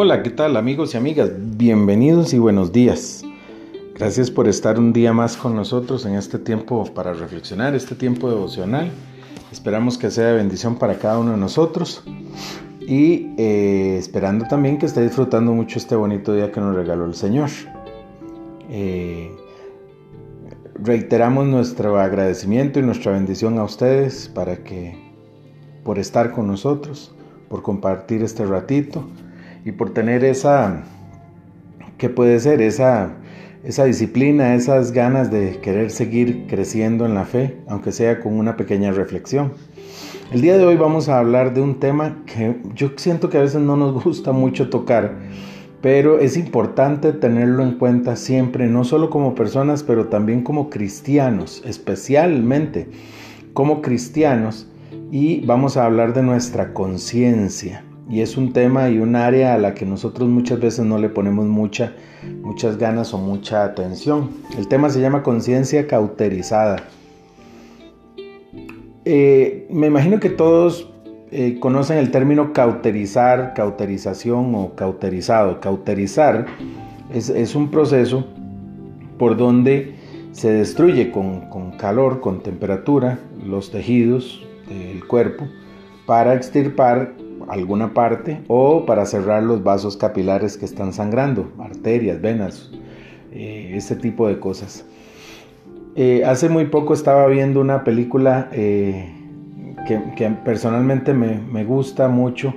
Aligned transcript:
Hola, 0.00 0.22
¿qué 0.22 0.30
tal 0.30 0.56
amigos 0.56 0.94
y 0.94 0.96
amigas? 0.96 1.32
Bienvenidos 1.36 2.32
y 2.32 2.38
buenos 2.38 2.70
días. 2.70 3.24
Gracias 3.96 4.30
por 4.30 4.46
estar 4.46 4.78
un 4.78 4.92
día 4.92 5.12
más 5.12 5.36
con 5.36 5.56
nosotros 5.56 6.06
en 6.06 6.14
este 6.14 6.38
tiempo 6.38 6.84
para 6.94 7.14
reflexionar, 7.14 7.74
este 7.74 7.96
tiempo 7.96 8.30
devocional. 8.30 8.92
Esperamos 9.50 9.98
que 9.98 10.12
sea 10.12 10.26
de 10.26 10.34
bendición 10.34 10.76
para 10.76 11.00
cada 11.00 11.18
uno 11.18 11.32
de 11.32 11.38
nosotros 11.38 12.04
y 12.80 13.34
eh, 13.38 13.96
esperando 13.98 14.46
también 14.46 14.78
que 14.78 14.86
esté 14.86 15.02
disfrutando 15.02 15.52
mucho 15.52 15.80
este 15.80 15.96
bonito 15.96 16.32
día 16.32 16.52
que 16.52 16.60
nos 16.60 16.76
regaló 16.76 17.04
el 17.04 17.14
Señor. 17.14 17.50
Eh, 18.70 19.32
reiteramos 20.76 21.44
nuestro 21.48 21.98
agradecimiento 21.98 22.78
y 22.78 22.82
nuestra 22.82 23.10
bendición 23.10 23.58
a 23.58 23.64
ustedes 23.64 24.28
para 24.28 24.58
que 24.58 24.96
por 25.82 25.98
estar 25.98 26.30
con 26.30 26.46
nosotros, 26.46 27.12
por 27.48 27.62
compartir 27.62 28.22
este 28.22 28.46
ratito 28.46 29.04
y 29.64 29.72
por 29.72 29.90
tener 29.90 30.24
esa, 30.24 30.82
¿qué 31.98 32.08
puede 32.08 32.38
ser? 32.40 32.62
Esa, 32.62 33.12
esa 33.64 33.84
disciplina, 33.84 34.54
esas 34.54 34.92
ganas 34.92 35.30
de 35.30 35.58
querer 35.60 35.90
seguir 35.90 36.46
creciendo 36.48 37.06
en 37.06 37.14
la 37.14 37.24
fe, 37.24 37.56
aunque 37.66 37.92
sea 37.92 38.20
con 38.20 38.38
una 38.38 38.56
pequeña 38.56 38.92
reflexión. 38.92 39.52
El 40.32 40.42
día 40.42 40.58
de 40.58 40.64
hoy 40.64 40.76
vamos 40.76 41.08
a 41.08 41.18
hablar 41.18 41.54
de 41.54 41.60
un 41.60 41.80
tema 41.80 42.22
que 42.26 42.56
yo 42.74 42.90
siento 42.96 43.30
que 43.30 43.38
a 43.38 43.42
veces 43.42 43.60
no 43.60 43.76
nos 43.76 44.04
gusta 44.04 44.32
mucho 44.32 44.70
tocar, 44.70 45.16
pero 45.80 46.18
es 46.18 46.36
importante 46.36 47.12
tenerlo 47.12 47.62
en 47.62 47.78
cuenta 47.78 48.16
siempre, 48.16 48.66
no 48.66 48.84
solo 48.84 49.10
como 49.10 49.34
personas, 49.34 49.82
pero 49.82 50.08
también 50.08 50.42
como 50.42 50.70
cristianos, 50.70 51.62
especialmente 51.64 52.88
como 53.52 53.80
cristianos, 53.80 54.68
y 55.10 55.44
vamos 55.46 55.76
a 55.76 55.86
hablar 55.86 56.12
de 56.12 56.22
nuestra 56.22 56.74
conciencia 56.74 57.84
y 58.08 58.22
es 58.22 58.36
un 58.36 58.52
tema 58.52 58.88
y 58.88 58.98
un 58.98 59.16
área 59.16 59.54
a 59.54 59.58
la 59.58 59.74
que 59.74 59.84
nosotros 59.84 60.28
muchas 60.28 60.60
veces 60.60 60.84
no 60.84 60.98
le 60.98 61.08
ponemos 61.10 61.46
mucha, 61.46 61.92
muchas 62.42 62.78
ganas 62.78 63.12
o 63.12 63.18
mucha 63.18 63.64
atención. 63.64 64.30
El 64.56 64.66
tema 64.66 64.88
se 64.88 65.00
llama 65.00 65.22
conciencia 65.22 65.86
cauterizada. 65.86 66.84
Eh, 69.04 69.66
me 69.70 69.88
imagino 69.88 70.20
que 70.20 70.30
todos 70.30 70.90
eh, 71.30 71.58
conocen 71.60 71.98
el 71.98 72.10
término 72.10 72.54
cauterizar, 72.54 73.52
cauterización 73.54 74.54
o 74.54 74.74
cauterizado. 74.74 75.60
Cauterizar 75.60 76.46
es, 77.12 77.54
un 77.54 77.70
proceso 77.70 78.26
por 79.18 79.36
donde 79.36 79.94
se 80.32 80.50
destruye 80.50 81.10
con, 81.10 81.50
con 81.50 81.72
calor, 81.72 82.20
con 82.20 82.42
temperatura, 82.42 83.18
los 83.44 83.70
tejidos 83.70 84.46
del 84.68 85.06
cuerpo 85.06 85.46
para 86.06 86.34
extirpar 86.34 87.12
alguna 87.48 87.94
parte 87.94 88.40
o 88.48 88.84
para 88.86 89.06
cerrar 89.06 89.42
los 89.42 89.62
vasos 89.62 89.96
capilares 89.96 90.56
que 90.56 90.64
están 90.64 90.92
sangrando, 90.92 91.50
arterias, 91.58 92.20
venas, 92.20 92.70
eh, 93.32 93.72
este 93.74 93.96
tipo 93.96 94.28
de 94.28 94.38
cosas. 94.38 94.84
Eh, 95.96 96.22
hace 96.24 96.48
muy 96.48 96.66
poco 96.66 96.94
estaba 96.94 97.26
viendo 97.26 97.60
una 97.60 97.84
película 97.84 98.48
eh, 98.52 99.12
que, 99.86 100.30
personalmente 100.44 101.14
me, 101.14 101.64
gusta 101.64 102.08
mucho 102.08 102.54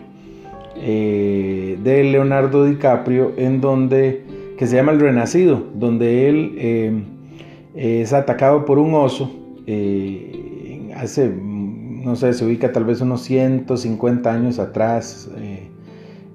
de 0.75 2.09
Leonardo 2.11 2.65
DiCaprio 2.65 3.33
en 3.37 3.61
donde 3.61 4.23
que 4.57 4.65
se 4.65 4.75
llama 4.75 4.91
El 4.91 4.99
Renacido, 4.99 5.63
donde 5.75 6.27
él 6.27 7.05
es 7.75 8.13
atacado 8.13 8.65
por 8.65 8.79
un 8.79 8.93
oso 8.95 9.31
hace 10.95 11.31
no 12.03 12.15
sé, 12.15 12.33
se 12.33 12.45
ubica 12.45 12.71
tal 12.71 12.85
vez 12.85 13.01
unos 13.01 13.21
150 13.21 14.31
años 14.31 14.59
atrás 14.59 15.29
eh, 15.37 15.69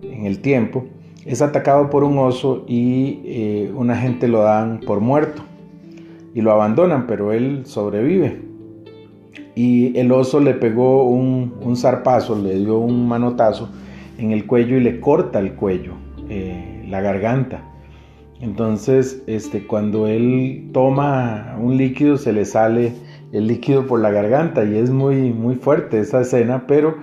en 0.02 0.26
el 0.26 0.40
tiempo, 0.40 0.84
es 1.24 1.42
atacado 1.42 1.90
por 1.90 2.04
un 2.04 2.18
oso 2.18 2.64
y 2.68 3.20
eh, 3.24 3.72
una 3.74 3.96
gente 3.96 4.28
lo 4.28 4.42
dan 4.42 4.80
por 4.80 5.00
muerto 5.00 5.42
y 6.34 6.40
lo 6.40 6.52
abandonan, 6.52 7.06
pero 7.06 7.32
él 7.32 7.62
sobrevive. 7.64 8.42
Y 9.56 9.98
el 9.98 10.12
oso 10.12 10.38
le 10.38 10.54
pegó 10.54 11.04
un, 11.04 11.54
un 11.62 11.76
zarpazo, 11.76 12.36
le 12.36 12.58
dio 12.58 12.78
un 12.78 13.08
manotazo 13.08 13.70
en 14.18 14.32
el 14.32 14.46
cuello 14.46 14.76
y 14.76 14.80
le 14.80 15.00
corta 15.00 15.38
el 15.38 15.54
cuello, 15.54 15.94
eh, 16.28 16.84
la 16.88 17.00
garganta. 17.00 17.62
Entonces, 18.40 19.22
este, 19.26 19.66
cuando 19.66 20.06
él 20.06 20.68
toma 20.72 21.56
un 21.58 21.76
líquido, 21.76 22.18
se 22.18 22.32
le 22.32 22.44
sale 22.44 22.92
el 23.32 23.46
líquido 23.46 23.86
por 23.86 24.00
la 24.00 24.10
garganta 24.10 24.64
y 24.64 24.76
es 24.76 24.90
muy, 24.90 25.32
muy 25.32 25.56
fuerte 25.56 26.00
esa 26.00 26.20
escena, 26.20 26.66
pero 26.66 26.96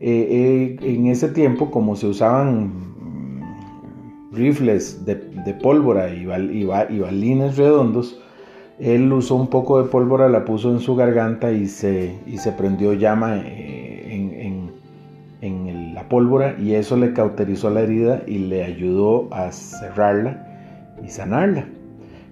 eh, 0.00 0.76
eh, 0.80 0.94
en 0.94 1.06
ese 1.06 1.28
tiempo 1.28 1.70
como 1.70 1.96
se 1.96 2.06
usaban 2.06 2.68
mm, 2.68 4.32
rifles 4.32 5.04
de, 5.04 5.16
pólvora 5.62 6.10
y, 6.10 6.24
balines 6.26 7.56
redondos, 7.56 8.20
él 8.78 9.12
usó 9.12 9.34
un 9.34 9.48
poco 9.48 9.82
de 9.82 9.88
pólvora, 9.88 10.28
la 10.28 10.44
puso 10.44 10.70
en 10.70 10.80
su 10.80 10.96
garganta 10.96 11.52
y 11.52 11.66
se, 11.66 12.14
se 12.38 12.52
prendió 12.52 12.94
llama 12.94 13.38
eh, 13.38 14.06
en, 14.10 14.70
en 15.42 15.94
la 15.94 16.08
pólvora 16.08 16.56
y 16.58 16.74
eso 16.74 16.96
le 16.96 17.12
cauterizó 17.12 17.70
la 17.70 17.80
herida 17.80 18.22
y 18.26 18.38
le 18.38 18.64
ayudó 18.64 19.28
a 19.32 19.50
cerrarla 19.52 20.46
y 21.02 21.08
sanarla 21.08 21.66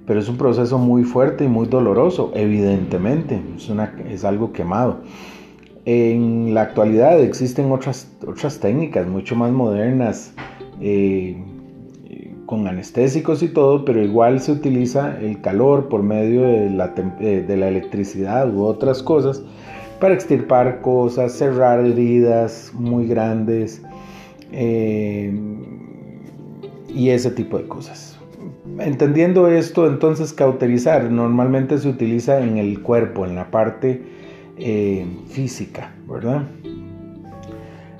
pero 0.08 0.20
es 0.20 0.28
un 0.30 0.38
proceso 0.38 0.78
muy 0.78 1.04
fuerte 1.04 1.44
y 1.44 1.48
muy 1.48 1.66
doloroso, 1.66 2.32
evidentemente, 2.34 3.42
es, 3.54 3.69
una, 3.69 3.94
es 4.08 4.24
algo 4.24 4.52
quemado. 4.52 5.00
En 5.84 6.54
la 6.54 6.62
actualidad 6.62 7.20
existen 7.20 7.70
otras, 7.70 8.10
otras 8.26 8.58
técnicas 8.58 9.06
mucho 9.06 9.36
más 9.36 9.52
modernas, 9.52 10.32
eh, 10.80 11.36
con 12.46 12.66
anestésicos 12.66 13.42
y 13.42 13.48
todo, 13.48 13.84
pero 13.84 14.02
igual 14.02 14.41
se 14.41 14.52
utiliza 14.52 15.20
el 15.20 15.42
calor 15.42 15.91
por 15.91 16.02
medio 16.02 16.40
de 16.40 16.70
la, 16.70 16.94
eh, 17.20 17.44
de 17.46 17.56
la 17.58 17.69
electricidad 17.69 18.50
u 18.50 18.62
otras 18.62 19.02
cosas 19.02 19.42
para 20.00 20.14
extirpar 20.14 20.80
cosas, 20.80 21.32
cerrar 21.32 21.84
heridas 21.84 22.72
muy 22.72 23.06
grandes 23.06 23.82
eh, 24.52 25.38
y 26.88 27.10
ese 27.10 27.30
tipo 27.30 27.58
de 27.58 27.69
cosas. 27.69 28.17
Entendiendo 28.78 29.48
esto, 29.48 29.86
entonces 29.86 30.32
cauterizar 30.32 31.10
normalmente 31.10 31.78
se 31.78 31.88
utiliza 31.88 32.40
en 32.40 32.58
el 32.58 32.80
cuerpo, 32.80 33.24
en 33.24 33.34
la 33.34 33.50
parte 33.50 34.02
eh, 34.56 35.06
física, 35.28 35.92
¿verdad? 36.08 36.42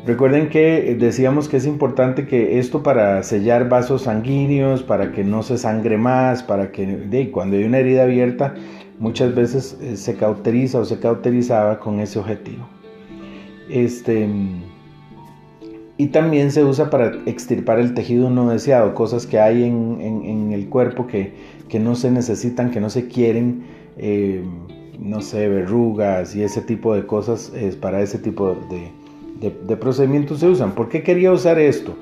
Recuerden 0.07 0.49
que 0.49 0.97
decíamos 0.99 1.49
que 1.49 1.59
es 1.59 1.67
importante 1.67 2.27
que 2.27 2.59
esto 2.59 2.83
para 2.83 3.23
sellar 3.23 3.69
vasos 3.69 4.03
sanguíneos, 4.03 4.83
para 4.83 5.13
que 5.13 5.25
no 5.25 5.43
se 5.43 5.59
sangre 5.59 5.99
más, 5.99 6.43
para 6.43 6.73
que 6.73 7.31
cuando 7.33 7.57
hay 7.57 7.65
una 7.65 7.79
herida 7.79 8.05
abierta, 8.05 8.55
muchas 8.99 9.35
veces 9.35 9.77
eh, 9.83 9.97
se 9.97 10.17
cauteriza 10.17 10.79
o 10.79 10.85
se 10.85 10.99
cauterizaba 10.99 11.79
con 11.79 12.01
ese 12.01 12.19
objetivo. 12.19 12.67
Este, 13.69 14.29
y 16.01 16.07
también 16.07 16.53
se 16.53 16.65
usa 16.65 16.91
para 16.91 17.13
extirpar 17.27 17.81
el 17.81 17.93
tejido 17.93 18.31
no 18.31 18.49
deseado, 18.49 18.95
cosas 18.95 19.27
que 19.27 19.41
hay 19.41 19.65
en, 19.65 20.53
el 20.53 20.69
cuerpo 20.69 21.09
que, 21.09 21.33
no 21.81 21.97
se 21.97 22.13
necesitan, 22.13 22.71
que 22.71 22.81
no 22.81 22.89
se 22.89 23.09
quieren, 23.09 23.65
eh, 23.97 24.45
no 25.01 25.21
sé, 25.21 25.49
verrugas 25.49 26.37
y 26.37 26.45
ese 26.45 26.63
tipo 26.63 26.95
de 26.95 27.05
cosas, 27.05 27.53
es 27.53 27.75
para 27.75 28.01
ese 28.01 28.19
tipo 28.19 28.57
de, 28.71 29.77
procedimientos 29.77 30.39
se 30.39 30.49
usan. 30.49 30.77
¿Por 30.77 30.89
qué 30.89 31.03
quería 31.03 31.33
usar 31.33 31.59
esto? 31.59 31.97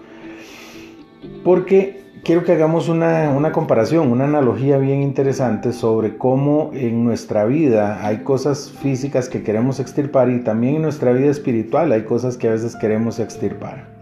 Porque 1.43 2.03
quiero 2.23 2.44
que 2.44 2.53
hagamos 2.53 2.91
una, 2.91 3.31
una, 3.31 3.50
comparación, 3.50 4.12
una 4.12 4.25
analogía 4.25 4.76
bien 4.76 5.00
interesante 5.00 5.73
sobre 5.73 6.19
cómo 6.19 6.70
en 6.75 7.03
nuestra 7.03 7.47
vida 7.47 8.06
hay 8.06 8.19
cosas 8.19 8.73
físicas 8.82 9.31
que 9.31 9.43
queremos 9.43 9.81
extirpar 9.81 10.29
y 10.29 10.41
también 10.41 10.76
en 10.76 10.82
nuestra 10.82 11.12
vida 11.12 11.31
espiritual 11.31 11.93
hay 11.93 12.03
cosas 12.03 12.37
que 12.37 12.49
a 12.49 12.50
veces 12.50 12.76
queremos 12.76 13.19
extirpar. 13.20 13.95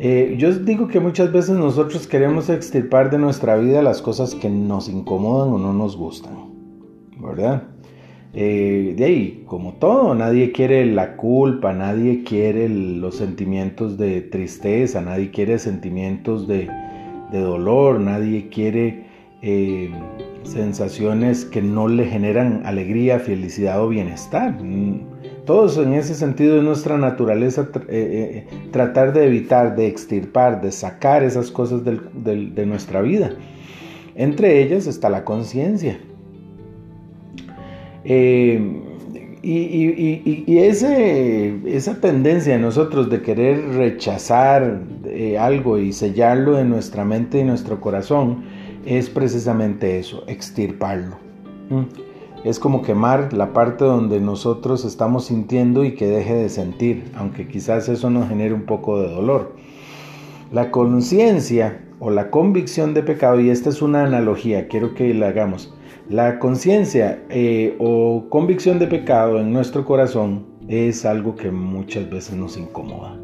Eh, 0.00 0.36
yo 0.38 0.52
digo 0.52 0.86
que 0.86 1.00
muchas 1.00 1.32
veces 1.32 1.56
nosotros 1.56 2.06
queremos 2.06 2.48
extirpar 2.50 3.10
de 3.10 3.18
nuestra 3.18 3.56
vida 3.56 3.82
las 3.82 4.00
cosas 4.00 4.36
que 4.36 4.48
nos 4.48 4.88
incomodan 4.88 5.52
o 5.52 5.58
no 5.58 5.72
nos 5.72 5.96
gustan, 5.96 6.34
¿verdad? 7.18 7.64
Eh, 8.32 8.94
de 8.96 9.04
ahí, 9.04 9.42
como 9.46 9.72
todo, 9.74 10.14
nadie 10.14 10.52
quiere 10.52 10.86
la 10.86 11.16
culpa, 11.16 11.72
nadie 11.72 12.22
quiere 12.22 12.68
los 12.68 13.16
sentimientos 13.16 13.98
de 13.98 14.20
tristeza, 14.20 15.00
nadie 15.00 15.32
quiere 15.32 15.58
sentimientos 15.58 16.46
de, 16.46 16.70
dolor, 17.32 17.98
nadie 17.98 18.48
quiere 18.50 19.04
eh, 19.42 19.90
sensaciones 20.44 21.44
que 21.44 21.60
no 21.60 21.88
le 21.88 22.06
generan 22.06 22.62
alegría, 22.64 23.18
felicidad 23.18 23.82
o 23.82 23.88
bienestar. 23.88 24.56
Todos 25.48 25.78
en 25.78 25.94
ese 25.94 26.14
sentido 26.14 26.58
es 26.58 26.62
nuestra 26.62 26.98
naturaleza 26.98 27.70
eh, 27.88 27.88
eh, 27.88 28.46
tratar 28.70 29.14
de 29.14 29.24
evitar, 29.24 29.76
de 29.76 29.86
extirpar, 29.86 30.60
de 30.60 30.70
sacar 30.70 31.22
esas 31.22 31.50
cosas 31.50 31.80
de 31.86 32.66
nuestra 32.66 33.00
vida. 33.00 33.30
Entre 34.14 34.60
ellas 34.62 34.86
está 34.86 35.08
la 35.08 35.24
conciencia. 35.24 35.98
Eh, 38.04 38.60
y, 39.42 40.58
esa 40.58 41.98
tendencia 41.98 42.52
de 42.52 42.58
nosotros 42.58 43.08
de 43.08 43.22
querer 43.22 43.70
rechazar 43.70 44.82
algo 45.40 45.78
y 45.78 45.94
sellarlo 45.94 46.56
de 46.56 46.64
nuestra 46.64 47.06
mente 47.06 47.38
y 47.38 47.44
nuestro 47.44 47.80
corazón 47.80 48.44
es 48.84 49.08
precisamente 49.08 49.98
eso, 49.98 50.24
extirparlo. 50.26 51.16
Es 52.44 52.58
como 52.58 52.82
quemar 52.82 53.32
la 53.32 53.52
parte 53.52 53.84
donde 53.84 54.20
nosotros 54.20 54.84
estamos 54.84 55.26
sintiendo 55.26 55.84
y 55.84 55.94
que 55.94 56.06
deje 56.06 56.34
de 56.34 56.48
sentir, 56.48 57.10
aunque 57.16 57.48
quizás 57.48 57.88
eso 57.88 58.10
nos 58.10 58.28
genere 58.28 58.54
un 58.54 58.64
poco 58.64 59.00
de 59.00 59.08
dolor. 59.08 59.56
La 60.52 60.70
conciencia 60.70 61.84
o 61.98 62.10
la 62.10 62.30
convicción 62.30 62.94
de 62.94 63.02
pecado, 63.02 63.40
y 63.40 63.50
esta 63.50 63.70
es 63.70 63.82
una 63.82 64.04
analogía, 64.04 64.68
quiero 64.68 64.94
que 64.94 65.12
la 65.14 65.28
hagamos. 65.28 65.74
La 66.08 66.38
conciencia 66.38 67.22
eh, 67.28 67.76
o 67.80 68.26
convicción 68.30 68.78
de 68.78 68.86
pecado 68.86 69.40
en 69.40 69.52
nuestro 69.52 69.84
corazón 69.84 70.46
es 70.68 71.04
algo 71.04 71.34
que 71.34 71.50
muchas 71.50 72.08
veces 72.08 72.36
nos 72.36 72.56
incomoda. 72.56 73.18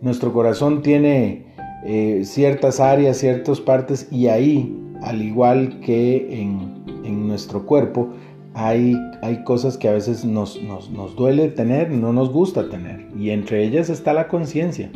Nuestro 0.00 0.32
corazón 0.32 0.82
tiene 0.82 1.46
eh, 1.84 2.22
ciertas 2.24 2.80
áreas, 2.80 3.18
ciertas 3.18 3.60
partes 3.60 4.08
y 4.10 4.28
ahí, 4.28 4.74
al 5.02 5.20
igual 5.20 5.80
que 5.80 6.40
en, 6.40 6.99
nuestro 7.10 7.66
cuerpo, 7.66 8.10
hay, 8.54 8.96
hay, 9.22 9.44
cosas 9.44 9.76
que 9.76 9.88
a 9.88 9.92
veces 9.92 10.24
nos, 10.24 10.60
nos, 10.62 10.90
nos 10.90 11.14
duele 11.14 11.48
tener, 11.48 11.90
no 11.90 12.12
nos 12.12 12.30
gusta 12.30 12.68
tener. 12.68 13.06
Y 13.16 13.30
entre 13.30 13.64
ellas 13.64 13.88
está 13.88 14.12
la 14.12 14.28
conciencia. 14.28 14.90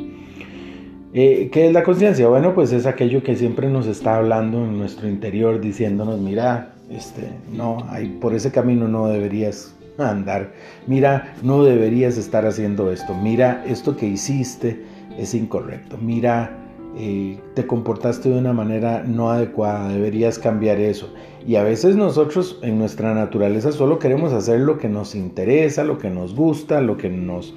Eh, 1.17 1.49
¿Qué 1.53 1.69
es 1.69 1.73
la 1.73 1.85
conciencia? 1.85 2.27
Bueno, 2.27 2.55
pues 2.55 2.73
es 2.73 2.87
aquello 2.87 3.23
que 3.23 3.37
siempre 3.37 3.69
nos 3.69 3.87
está 3.87 4.17
hablando 4.17 4.65
en 4.65 4.77
nuestro 4.77 5.09
interior, 5.09 5.61
diciéndonos, 5.61 6.19
mira, 6.19 6.75
este, 6.91 7.29
no, 7.53 7.87
hay, 7.89 8.09
por 8.21 8.35
ese 8.35 8.51
camino 8.51 8.89
no 8.89 9.07
deberías 9.07 9.73
andar, 9.97 10.53
mira, 10.89 11.35
no 11.43 11.63
deberías 11.63 12.19
estar 12.19 12.45
haciendo 12.47 12.91
esto, 12.91 13.15
mira, 13.15 13.65
esto 13.65 13.97
que 13.97 14.07
hiciste 14.07 14.85
es 15.17 15.35
incorrecto, 15.35 15.99
mira, 15.99 16.64
eh, 16.97 17.41
te 17.55 17.67
comportaste 17.67 18.29
de 18.29 18.39
una 18.39 18.53
manera 18.53 19.03
no 19.03 19.31
adecuada, 19.31 19.89
deberías 19.89 20.39
cambiar 20.39 20.79
eso. 20.79 21.13
Y 21.47 21.57
a 21.57 21.63
veces 21.63 21.97
nosotros 21.97 22.59
en 22.63 22.79
nuestra 22.79 23.15
naturaleza 23.15 23.73
solo 23.73 23.99
queremos 23.99 24.33
hacer 24.33 24.61
lo 24.61 24.79
que 24.79 24.89
nos 24.89 25.15
interesa, 25.15 25.85
lo 25.85 25.99
que 25.99 26.09
nos 26.09 26.35
gusta, 26.35 26.81
lo 26.81 26.97
que 26.97 27.11
nos, 27.11 27.55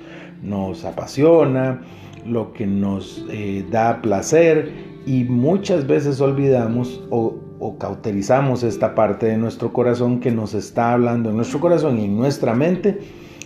apasiona 0.86 1.82
lo 2.26 2.52
que 2.52 2.68
nos 2.68 3.26
eh, 3.30 3.66
da 3.72 4.02
placer 4.02 4.72
y 5.06 5.24
muchas 5.24 5.88
veces 5.88 6.20
olvidamos 6.20 7.02
o, 7.10 7.40
cauterizamos 7.80 8.64
esta 8.64 8.96
parte 8.96 9.28
de 9.28 9.38
nuestro 9.38 9.72
corazón 9.72 10.20
que 10.20 10.32
nos 10.32 10.54
está 10.54 10.94
hablando 10.94 11.30
en 11.30 11.38
nuestro 11.38 11.60
corazón 11.60 12.00
y 12.00 12.06
en 12.06 12.18
nuestra 12.18 12.54
mente 12.54 13.00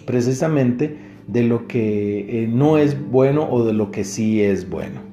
precisamente 0.05 0.97
de 1.27 1.43
lo 1.43 1.67
que 1.67 2.43
eh, 2.43 2.47
no 2.47 2.77
es 2.77 3.09
bueno 3.09 3.47
o 3.49 3.65
de 3.65 3.73
lo 3.73 3.91
que 3.91 4.03
sí 4.03 4.41
es 4.41 4.69
bueno. 4.69 5.10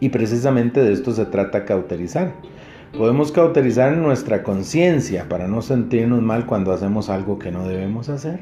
Y 0.00 0.10
precisamente 0.10 0.82
de 0.82 0.92
esto 0.92 1.12
se 1.12 1.26
trata 1.26 1.64
cauterizar. 1.64 2.34
Podemos 2.96 3.32
cauterizar 3.32 3.96
nuestra 3.96 4.42
conciencia 4.42 5.28
para 5.28 5.48
no 5.48 5.62
sentirnos 5.62 6.22
mal 6.22 6.46
cuando 6.46 6.72
hacemos 6.72 7.10
algo 7.10 7.38
que 7.38 7.50
no 7.50 7.66
debemos 7.66 8.08
hacer. 8.08 8.40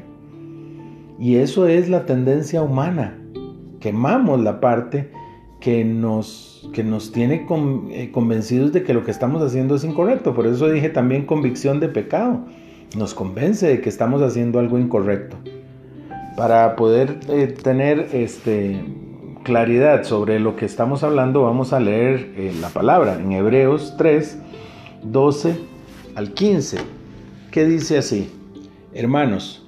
Y 1.19 1.35
eso 1.35 1.67
es 1.67 1.89
la 1.89 2.05
tendencia 2.05 2.61
humana 2.61 3.17
quemamos 3.79 4.41
la 4.41 4.59
parte 4.59 5.11
que 5.59 5.83
nos, 5.83 6.69
que 6.73 6.83
nos 6.83 7.11
tiene 7.11 7.47
eh, 7.91 8.11
convencidos 8.11 8.73
de 8.73 8.83
que 8.83 8.93
lo 8.93 9.03
que 9.03 9.11
estamos 9.11 9.41
haciendo 9.41 9.75
es 9.75 9.83
incorrecto. 9.83 10.33
Por 10.33 10.47
eso 10.47 10.69
dije 10.69 10.89
también 10.89 11.25
convicción 11.25 11.79
de 11.79 11.89
pecado. 11.89 12.41
Nos 12.95 13.13
convence 13.13 13.67
de 13.67 13.81
que 13.81 13.89
estamos 13.89 14.21
haciendo 14.21 14.59
algo 14.59 14.77
incorrecto. 14.77 15.37
Para 16.35 16.75
poder 16.75 17.19
eh, 17.29 17.47
tener 17.47 18.09
este, 18.13 18.79
claridad 19.47 20.03
sobre 20.03 20.41
lo 20.41 20.57
que 20.57 20.65
estamos 20.65 21.03
hablando, 21.03 21.43
vamos 21.43 21.71
a 21.71 21.79
leer 21.79 22.33
eh, 22.35 22.53
la 22.59 22.67
palabra 22.67 23.15
en 23.17 23.31
Hebreos 23.31 23.95
3, 23.97 24.39
12 25.03 25.55
al 26.15 26.33
15, 26.33 26.79
que 27.49 27.63
dice 27.63 27.97
así, 27.97 28.29
hermanos, 28.93 29.65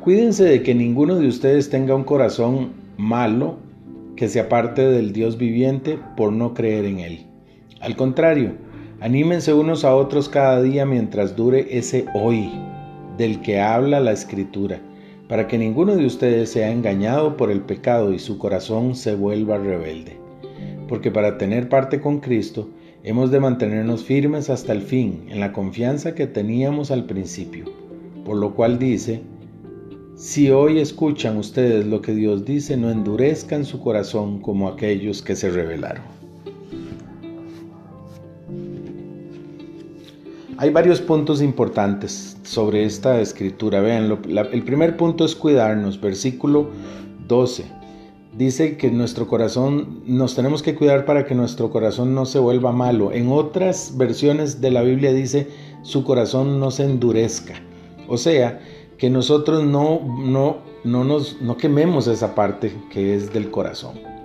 cuídense 0.00 0.42
de 0.42 0.64
que 0.64 0.74
ninguno 0.74 1.14
de 1.14 1.28
ustedes 1.28 1.70
tenga 1.70 1.94
un 1.94 2.02
corazón 2.02 2.72
malo 2.96 3.58
que 4.16 4.26
se 4.26 4.40
aparte 4.40 4.82
del 4.82 5.12
Dios 5.12 5.38
viviente 5.38 6.00
por 6.16 6.32
no 6.32 6.52
creer 6.52 6.84
en 6.84 6.98
Él. 6.98 7.26
Al 7.80 7.94
contrario, 7.94 8.54
anímense 9.00 9.54
unos 9.54 9.84
a 9.84 9.94
otros 9.94 10.28
cada 10.28 10.60
día 10.62 10.84
mientras 10.84 11.36
dure 11.36 11.78
ese 11.78 12.06
hoy 12.12 12.50
del 13.16 13.40
que 13.40 13.60
habla 13.60 14.00
la 14.00 14.10
Escritura, 14.10 14.80
para 15.28 15.48
que 15.48 15.58
ninguno 15.58 15.96
de 15.96 16.06
ustedes 16.06 16.50
sea 16.50 16.70
engañado 16.70 17.36
por 17.36 17.50
el 17.50 17.60
pecado 17.60 18.12
y 18.12 18.18
su 18.18 18.38
corazón 18.38 18.94
se 18.94 19.14
vuelva 19.14 19.58
rebelde. 19.58 20.16
Porque 20.88 21.10
para 21.10 21.36
tener 21.36 21.68
parte 21.68 22.00
con 22.00 22.20
Cristo, 22.20 22.68
hemos 23.02 23.30
de 23.30 23.40
mantenernos 23.40 24.04
firmes 24.04 24.50
hasta 24.50 24.72
el 24.72 24.82
fin 24.82 25.26
en 25.28 25.40
la 25.40 25.52
confianza 25.52 26.14
que 26.14 26.26
teníamos 26.26 26.90
al 26.90 27.06
principio, 27.06 27.64
por 28.24 28.36
lo 28.36 28.54
cual 28.54 28.78
dice, 28.78 29.22
si 30.14 30.50
hoy 30.50 30.78
escuchan 30.78 31.36
ustedes 31.36 31.86
lo 31.86 32.00
que 32.00 32.14
Dios 32.14 32.44
dice, 32.44 32.76
no 32.76 32.90
endurezcan 32.90 33.64
su 33.64 33.80
corazón 33.80 34.40
como 34.40 34.68
aquellos 34.68 35.22
que 35.22 35.36
se 35.36 35.50
rebelaron. 35.50 36.04
Hay 40.58 40.70
varios 40.70 41.02
puntos 41.02 41.42
importantes 41.42 42.38
sobre 42.42 42.84
esta 42.84 43.20
escritura. 43.20 43.80
Vean, 43.80 44.18
el 44.52 44.62
primer 44.62 44.96
punto 44.96 45.26
es 45.26 45.36
cuidarnos, 45.36 46.00
versículo 46.00 46.70
12. 47.28 47.64
Dice 48.38 48.78
que 48.78 48.90
nuestro 48.90 49.26
corazón, 49.26 50.02
nos 50.06 50.34
tenemos 50.34 50.62
que 50.62 50.74
cuidar 50.74 51.04
para 51.04 51.26
que 51.26 51.34
nuestro 51.34 51.68
corazón 51.70 52.14
no 52.14 52.24
se 52.24 52.38
vuelva 52.38 52.72
malo. 52.72 53.12
En 53.12 53.30
otras 53.30 53.98
versiones 53.98 54.62
de 54.62 54.70
la 54.70 54.80
Biblia 54.80 55.12
dice, 55.12 55.48
su 55.82 56.04
corazón 56.04 56.58
no 56.58 56.70
se 56.70 56.84
endurezca. 56.84 57.54
O 58.08 58.16
sea, 58.16 58.58
que 58.96 59.10
nosotros 59.10 59.62
no, 59.62 60.00
no, 60.24 60.58
no, 60.84 61.04
nos, 61.04 61.38
no 61.42 61.58
quememos 61.58 62.06
esa 62.06 62.34
parte 62.34 62.72
que 62.90 63.14
es 63.14 63.30
del 63.30 63.50
corazón. 63.50 64.15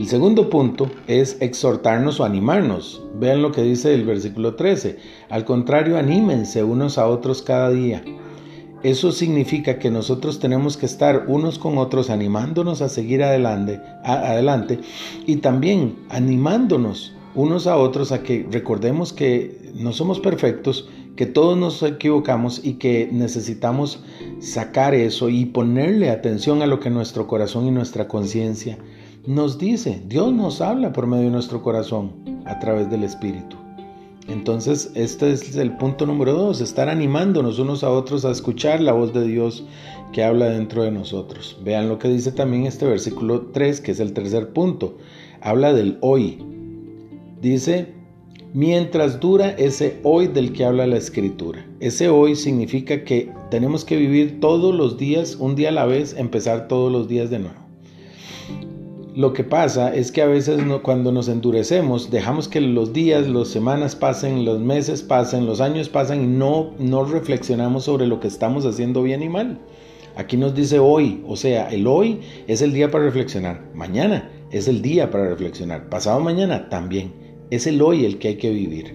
El 0.00 0.08
segundo 0.08 0.48
punto 0.48 0.90
es 1.08 1.36
exhortarnos 1.42 2.20
o 2.20 2.24
animarnos. 2.24 3.02
Vean 3.16 3.42
lo 3.42 3.52
que 3.52 3.60
dice 3.60 3.92
el 3.92 4.06
versículo 4.06 4.54
13. 4.54 4.96
Al 5.28 5.44
contrario, 5.44 5.98
anímense 5.98 6.64
unos 6.64 6.96
a 6.96 7.06
otros 7.06 7.42
cada 7.42 7.68
día. 7.68 8.02
Eso 8.82 9.12
significa 9.12 9.78
que 9.78 9.90
nosotros 9.90 10.38
tenemos 10.38 10.78
que 10.78 10.86
estar 10.86 11.26
unos 11.28 11.58
con 11.58 11.76
otros 11.76 12.08
animándonos 12.08 12.80
a 12.80 12.88
seguir 12.88 13.22
adelante, 13.22 13.78
adelante 14.02 14.80
y 15.26 15.36
también 15.36 15.96
animándonos 16.08 17.12
unos 17.34 17.66
a 17.66 17.76
otros 17.76 18.10
a 18.10 18.22
que 18.22 18.48
recordemos 18.50 19.12
que 19.12 19.70
no 19.74 19.92
somos 19.92 20.18
perfectos, 20.18 20.88
que 21.14 21.26
todos 21.26 21.58
nos 21.58 21.82
equivocamos 21.82 22.64
y 22.64 22.76
que 22.76 23.10
necesitamos 23.12 24.02
sacar 24.38 24.94
eso 24.94 25.28
y 25.28 25.44
ponerle 25.44 26.08
atención 26.08 26.62
a 26.62 26.66
lo 26.66 26.80
que 26.80 26.88
nuestro 26.88 27.26
corazón 27.26 27.66
y 27.66 27.70
nuestra 27.70 28.08
conciencia 28.08 28.78
nos 29.26 29.58
dice. 29.58 30.02
Dios 30.06 30.32
nos 30.32 30.60
habla 30.60 30.92
por 30.92 31.06
medio 31.06 31.24
de 31.24 31.30
nuestro 31.30 31.62
corazón 31.62 32.42
a 32.46 32.58
través 32.58 32.90
del 32.90 33.04
Espíritu. 33.04 33.56
Entonces, 34.28 34.92
este 34.94 35.32
es 35.32 35.56
el 35.56 35.76
punto 35.76 36.06
número 36.06 36.34
dos, 36.34 36.60
estar 36.60 36.88
animándonos 36.88 37.58
unos 37.58 37.82
a 37.82 37.90
otros 37.90 38.24
a 38.24 38.30
escuchar 38.30 38.80
la 38.80 38.92
voz 38.92 39.12
de 39.12 39.26
Dios 39.26 39.64
que 40.12 40.22
habla 40.22 40.46
dentro 40.46 40.84
de 40.84 40.92
nosotros. 40.92 41.58
Vean 41.64 41.88
lo 41.88 41.98
que 41.98 42.08
dice 42.08 42.30
también 42.30 42.66
este 42.66 42.86
versículo 42.86 43.48
3, 43.52 43.80
que 43.80 43.90
es 43.90 44.00
el 44.00 44.12
tercer 44.12 44.52
punto. 44.52 44.98
Habla 45.40 45.72
del 45.72 45.98
hoy. 46.00 46.38
Dice, 47.40 47.94
mientras 48.54 49.18
dura 49.18 49.50
ese 49.50 49.98
hoy 50.04 50.28
del 50.28 50.52
que 50.52 50.64
habla 50.64 50.86
la 50.86 50.96
escritura. 50.96 51.66
Ese 51.80 52.08
hoy 52.08 52.36
significa 52.36 53.02
que 53.02 53.32
tenemos 53.50 53.84
que 53.84 53.96
vivir 53.96 54.38
todos 54.38 54.74
los 54.74 54.96
días, 54.96 55.36
un 55.36 55.56
día 55.56 55.70
a 55.70 55.72
la 55.72 55.86
vez, 55.86 56.14
empezar 56.16 56.68
todos 56.68 56.92
los 56.92 57.08
días 57.08 57.30
de 57.30 57.40
nuevo. 57.40 57.60
Lo 59.20 59.34
que 59.34 59.44
pasa 59.44 59.94
es 59.94 60.12
que 60.12 60.22
a 60.22 60.26
veces 60.26 60.62
cuando 60.82 61.12
nos 61.12 61.28
endurecemos, 61.28 62.10
dejamos 62.10 62.48
que 62.48 62.58
los 62.62 62.94
días, 62.94 63.28
las 63.28 63.48
semanas 63.48 63.94
pasen, 63.94 64.46
los 64.46 64.60
meses 64.60 65.02
pasen, 65.02 65.44
los 65.44 65.60
años 65.60 65.90
pasan 65.90 66.24
y 66.24 66.26
no, 66.26 66.70
no 66.78 67.04
reflexionamos 67.04 67.84
sobre 67.84 68.06
lo 68.06 68.18
que 68.18 68.28
estamos 68.28 68.64
haciendo 68.64 69.02
bien 69.02 69.22
y 69.22 69.28
mal. 69.28 69.58
Aquí 70.16 70.38
nos 70.38 70.54
dice 70.54 70.78
hoy, 70.78 71.22
o 71.28 71.36
sea, 71.36 71.68
el 71.68 71.86
hoy 71.86 72.20
es 72.46 72.62
el 72.62 72.72
día 72.72 72.90
para 72.90 73.04
reflexionar. 73.04 73.62
Mañana 73.74 74.30
es 74.50 74.68
el 74.68 74.80
día 74.80 75.10
para 75.10 75.28
reflexionar. 75.28 75.90
Pasado 75.90 76.18
mañana 76.20 76.70
también. 76.70 77.12
Es 77.50 77.66
el 77.66 77.82
hoy 77.82 78.06
el 78.06 78.18
que 78.18 78.28
hay 78.28 78.36
que 78.36 78.48
vivir. 78.48 78.94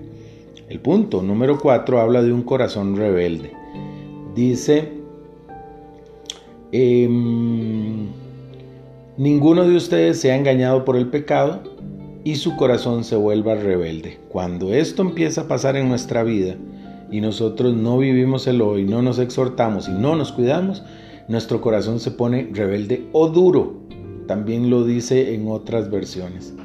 El 0.69 0.79
punto 0.79 1.21
número 1.21 1.59
4 1.59 2.01
habla 2.01 2.23
de 2.23 2.33
un 2.33 2.41
corazón 2.41 2.95
rebelde. 2.95 3.51
Dice, 4.33 4.91
em, 6.71 8.24
ninguno 9.17 9.67
de 9.67 9.75
ustedes 9.75 10.19
se 10.19 10.31
ha 10.31 10.35
engañado 10.35 10.85
por 10.85 10.95
el 10.95 11.07
pecado 11.07 11.61
y 12.23 12.35
su 12.35 12.55
corazón 12.55 13.03
se 13.03 13.15
vuelva 13.15 13.55
rebelde. 13.55 14.19
Cuando 14.29 14.73
esto 14.73 15.01
empieza 15.01 15.41
a 15.41 15.47
pasar 15.47 15.75
en 15.75 15.87
nuestra 15.87 16.23
vida 16.23 16.55
y 17.11 17.21
nosotros 17.21 17.75
no 17.75 17.97
vivimos 17.97 18.47
el 18.47 18.61
hoy, 18.61 18.83
no 18.83 19.01
nos 19.01 19.19
exhortamos 19.19 19.87
y 19.87 19.91
no 19.91 20.15
nos 20.15 20.31
cuidamos, 20.31 20.83
nuestro 21.27 21.61
corazón 21.61 21.99
se 21.99 22.11
pone 22.11 22.49
rebelde 22.51 23.07
o 23.11 23.29
duro. 23.29 23.81
También 24.27 24.69
lo 24.69 24.83
dice 24.83 25.33
en 25.35 25.47
otras 25.47 25.91
versiones. 25.91 26.55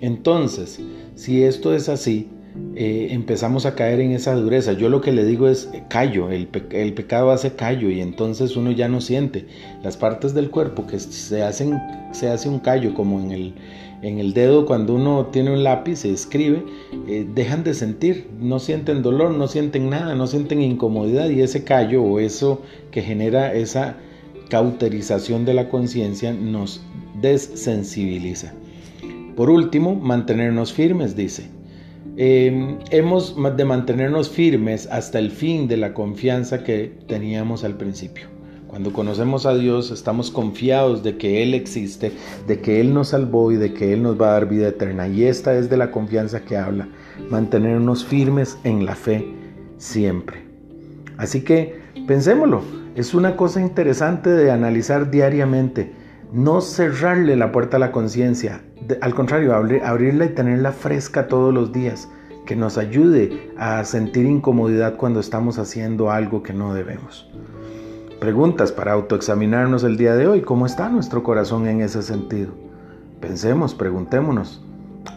Entonces, 0.00 0.80
si 1.16 1.42
esto 1.42 1.74
es 1.74 1.88
así, 1.88 2.28
eh, 2.74 3.08
empezamos 3.10 3.66
a 3.66 3.74
caer 3.74 4.00
en 4.00 4.12
esa 4.12 4.34
dureza. 4.34 4.72
Yo 4.72 4.88
lo 4.88 5.00
que 5.00 5.12
le 5.12 5.24
digo 5.24 5.48
es 5.48 5.70
callo, 5.88 6.30
el, 6.30 6.48
el, 6.70 6.94
pecado 6.94 7.30
hace 7.30 7.54
callo 7.54 7.90
y 7.90 8.00
entonces 8.00 8.56
uno 8.56 8.70
ya 8.72 8.88
no 8.88 9.00
siente. 9.00 9.46
Las 9.82 9.96
partes 9.96 10.34
del 10.34 10.50
cuerpo 10.50 10.86
que 10.86 10.98
se 10.98 11.42
hacen, 11.42 11.78
se 12.12 12.28
hace 12.28 12.48
un 12.48 12.58
callo 12.58 12.94
como 12.94 13.20
en 13.20 13.30
el, 13.30 13.54
en 14.02 14.18
el 14.18 14.32
dedo 14.32 14.66
cuando 14.66 14.94
uno 14.94 15.26
tiene 15.26 15.52
un 15.52 15.62
lápiz, 15.62 16.00
se 16.00 16.12
escribe, 16.12 16.64
eh, 17.06 17.26
dejan 17.34 17.64
de 17.64 17.74
sentir, 17.74 18.28
no 18.40 18.58
sienten 18.58 19.02
dolor, 19.02 19.32
no 19.32 19.46
sienten 19.46 19.90
nada, 19.90 20.14
no 20.14 20.26
sienten 20.26 20.62
incomodidad 20.62 21.28
y 21.28 21.42
ese 21.42 21.64
callo 21.64 22.02
o 22.02 22.18
eso 22.18 22.62
que 22.90 23.02
genera 23.02 23.52
esa 23.52 23.96
cauterización 24.48 25.44
de 25.44 25.54
la 25.54 25.68
conciencia 25.68 26.32
nos 26.32 26.82
desensibiliza. 27.20 28.54
Por 29.36 29.50
último, 29.50 29.94
mantenernos 29.94 30.72
firmes, 30.72 31.14
dice. 31.14 31.59
Em, 32.22 32.76
hemos 32.90 33.34
de 33.56 33.64
mantenernos 33.64 34.28
firmes 34.28 34.86
hasta 34.92 35.18
el 35.18 35.30
fin 35.30 35.68
de 35.68 35.78
la 35.78 35.94
confianza 35.94 36.62
que 36.62 36.92
teníamos 37.08 37.64
al 37.64 37.78
principio. 37.78 38.26
Cuando 38.68 38.92
conocemos 38.92 39.46
a 39.46 39.54
Dios 39.54 39.90
estamos 39.90 40.30
confiados 40.30 41.02
de 41.02 41.16
que 41.16 41.42
Él 41.42 41.54
existe, 41.54 42.12
de 42.46 42.60
que 42.60 42.78
Él 42.78 42.92
nos 42.92 43.08
salvó 43.08 43.52
y 43.52 43.56
de 43.56 43.72
que 43.72 43.94
Él 43.94 44.02
nos 44.02 44.20
va 44.20 44.28
a 44.28 44.32
dar 44.32 44.50
vida 44.50 44.68
eterna. 44.68 45.08
Y 45.08 45.24
esta 45.24 45.56
es 45.56 45.70
de 45.70 45.78
la 45.78 45.90
confianza 45.90 46.44
que 46.44 46.58
habla, 46.58 46.88
mantenernos 47.30 48.04
firmes 48.04 48.58
en 48.64 48.84
la 48.84 48.96
fe 48.96 49.26
siempre. 49.78 50.42
Así 51.16 51.40
que 51.40 51.80
pensémoslo, 52.06 52.60
es 52.96 53.14
una 53.14 53.34
cosa 53.34 53.62
interesante 53.62 54.28
de 54.28 54.50
analizar 54.50 55.10
diariamente, 55.10 55.90
no 56.32 56.60
cerrarle 56.60 57.36
la 57.36 57.52
puerta 57.52 57.76
a 57.76 57.80
la 57.80 57.92
conciencia, 57.92 58.62
al 59.00 59.14
contrario, 59.14 59.54
abrirla 59.54 60.24
y 60.24 60.30
tenerla 60.30 60.72
fresca 60.72 61.28
todos 61.28 61.52
los 61.52 61.72
días, 61.72 62.08
que 62.46 62.56
nos 62.56 62.78
ayude 62.78 63.52
a 63.56 63.84
sentir 63.84 64.26
incomodidad 64.26 64.96
cuando 64.96 65.20
estamos 65.20 65.58
haciendo 65.58 66.10
algo 66.10 66.42
que 66.42 66.52
no 66.52 66.74
debemos. 66.74 67.30
Preguntas 68.18 68.72
para 68.72 68.92
autoexaminarnos 68.92 69.84
el 69.84 69.96
día 69.96 70.14
de 70.14 70.26
hoy. 70.26 70.42
¿Cómo 70.42 70.66
está 70.66 70.88
nuestro 70.88 71.22
corazón 71.22 71.66
en 71.66 71.80
ese 71.80 72.02
sentido? 72.02 72.52
Pensemos, 73.20 73.74
preguntémonos. 73.74 74.64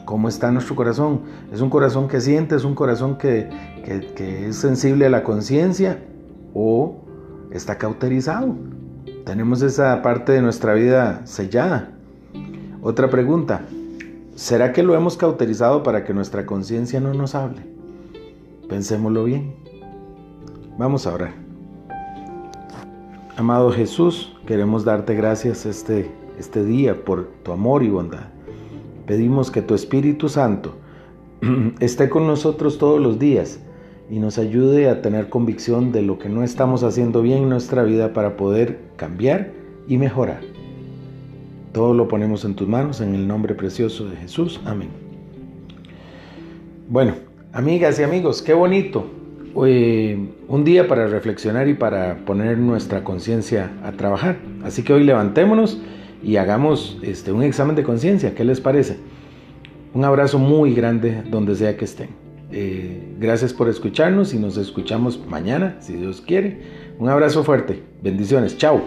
¿Cómo 0.05 0.29
está 0.29 0.51
nuestro 0.51 0.75
corazón? 0.75 1.21
¿Es 1.51 1.61
un 1.61 1.69
corazón 1.69 2.07
que 2.07 2.21
siente? 2.21 2.55
¿Es 2.55 2.63
un 2.63 2.75
corazón 2.75 3.17
que 3.17 3.49
es 3.85 4.55
sensible 4.55 5.05
a 5.05 5.09
la 5.09 5.23
conciencia? 5.23 5.99
¿O 6.53 7.03
está 7.51 7.77
cauterizado? 7.77 8.55
Tenemos 9.25 9.61
esa 9.61 10.01
parte 10.01 10.33
de 10.33 10.41
nuestra 10.41 10.73
vida 10.73 11.25
sellada. 11.25 11.91
Otra 12.81 13.09
pregunta. 13.09 13.61
¿Será 14.35 14.73
que 14.73 14.83
lo 14.83 14.95
hemos 14.95 15.15
cauterizado 15.15 15.81
para 15.83 16.03
que 16.03 16.13
nuestra 16.13 16.45
conciencia 16.45 16.99
no 16.99 17.13
nos 17.13 17.33
hable? 17.33 17.61
Pensémoslo 18.67 19.23
bien. 19.23 19.55
Vamos 20.77 21.07
a 21.07 21.13
orar. 21.13 21.33
Amado 23.37 23.71
Jesús, 23.71 24.35
queremos 24.45 24.83
darte 24.83 25.15
gracias 25.15 25.65
este, 25.65 26.11
este 26.37 26.65
día 26.65 27.05
por 27.05 27.27
tu 27.43 27.53
amor 27.53 27.83
y 27.83 27.89
bondad. 27.89 28.27
Pedimos 29.07 29.51
que 29.51 29.61
tu 29.61 29.73
Espíritu 29.73 30.27
Santo 30.27 30.75
esté 31.79 32.09
con 32.09 32.27
nosotros 32.27 32.77
todos 32.77 32.99
los 32.99 33.19
días 33.19 33.59
y 34.09 34.19
nos 34.19 34.37
ayude 34.37 34.89
a 34.89 35.01
tener 35.01 35.29
convicción 35.29 35.91
de 35.91 36.01
lo 36.01 36.19
que 36.19 36.29
no 36.29 36.43
estamos 36.43 36.83
haciendo 36.83 37.21
bien 37.21 37.43
en 37.43 37.49
nuestra 37.49 37.83
vida 37.83 38.13
para 38.13 38.37
poder 38.37 38.79
cambiar 38.95 39.51
y 39.87 39.97
mejorar. 39.97 40.41
Todo 41.71 41.93
lo 41.93 42.07
ponemos 42.07 42.45
en 42.45 42.55
tus 42.55 42.67
manos 42.67 43.01
en 43.01 43.15
el 43.15 43.27
nombre 43.27 43.55
precioso 43.55 44.07
de 44.07 44.15
Jesús. 44.17 44.61
Amén. 44.65 44.89
Bueno, 46.89 47.15
amigas 47.51 47.99
y 47.99 48.03
amigos, 48.03 48.41
qué 48.41 48.53
bonito 48.53 49.05
un 49.55 50.63
día 50.63 50.87
para 50.87 51.07
reflexionar 51.07 51.67
y 51.67 51.73
para 51.73 52.17
poner 52.25 52.57
nuestra 52.57 53.03
conciencia 53.03 53.71
a 53.83 53.91
trabajar. 53.91 54.37
Así 54.63 54.83
que 54.83 54.93
hoy 54.93 55.03
levantémonos 55.03 55.79
y 56.23 56.37
hagamos 56.37 56.97
este, 57.01 57.31
un 57.31 57.43
examen 57.43 57.75
de 57.75 57.83
conciencia. 57.83 58.33
¿Qué 58.33 58.43
les 58.43 58.61
parece? 58.61 58.97
Un 59.93 60.05
abrazo 60.05 60.39
muy 60.39 60.73
grande 60.73 61.23
donde 61.29 61.55
sea 61.55 61.77
que 61.77 61.85
estén. 61.85 62.22
Eh, 62.55 63.15
gracias 63.17 63.51
por 63.51 63.67
escucharnos 63.67 64.33
y 64.33 64.37
nos 64.37 64.57
escuchamos 64.57 65.19
mañana, 65.27 65.77
si 65.81 65.93
Dios 65.93 66.21
quiere. 66.21 66.61
Un 66.99 67.09
abrazo 67.09 67.43
fuerte. 67.43 67.81
Bendiciones. 68.01 68.57
Chao. 68.57 68.81